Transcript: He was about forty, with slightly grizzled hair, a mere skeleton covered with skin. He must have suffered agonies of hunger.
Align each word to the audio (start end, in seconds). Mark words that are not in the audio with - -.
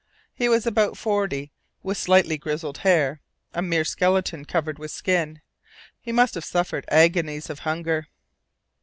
He 0.33 0.49
was 0.49 0.65
about 0.65 0.97
forty, 0.97 1.51
with 1.83 1.95
slightly 1.95 2.35
grizzled 2.35 2.79
hair, 2.79 3.21
a 3.53 3.61
mere 3.61 3.85
skeleton 3.85 4.45
covered 4.45 4.79
with 4.79 4.89
skin. 4.89 5.41
He 5.99 6.11
must 6.11 6.33
have 6.33 6.43
suffered 6.43 6.85
agonies 6.87 7.51
of 7.51 7.59
hunger. 7.59 8.07